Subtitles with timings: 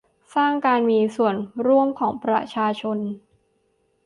[0.35, 1.35] สร้างการมีส่วน
[1.67, 2.97] ร่วมของประชาชน